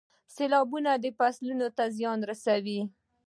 [0.35, 2.79] سیلابونه فصلونو ته زیان رسوي.